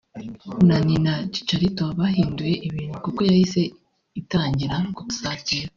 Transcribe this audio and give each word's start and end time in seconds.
Nani 0.67 0.95
na 1.05 1.13
Chicharito 1.33 1.85
bahinduye 1.99 2.53
ibintu 2.67 2.95
kuko 3.05 3.19
yahise 3.29 3.61
itangira 4.21 4.75
gusatira 4.97 5.67